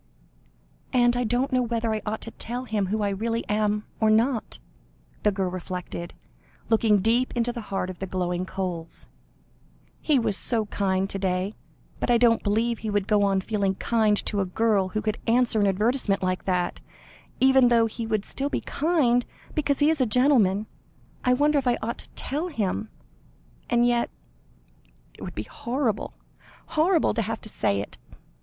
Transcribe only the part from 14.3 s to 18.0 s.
a girl who could answer an advertisement like that even though